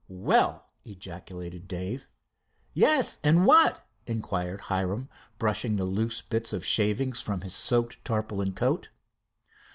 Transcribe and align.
"Well!" 0.09 0.65
ejaculated 0.83 1.67
Dave. 1.67 2.09
"Yes, 2.73 3.19
and 3.23 3.45
what?" 3.45 3.87
inquired 4.07 4.61
Hiram, 4.61 5.09
brushing 5.37 5.77
the 5.77 5.85
loose 5.85 6.23
bits 6.23 6.53
of 6.53 6.65
shavings 6.65 7.21
from 7.21 7.41
his 7.41 7.53
soaked 7.53 8.03
tarpaulin 8.03 8.53
coat. 8.55 8.89